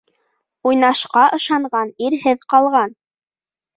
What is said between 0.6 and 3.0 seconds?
Уйнашҡа ышанған ирһеҙ ҡалған.